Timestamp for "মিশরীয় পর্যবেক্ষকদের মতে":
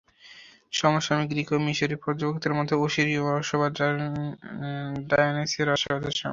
1.67-2.73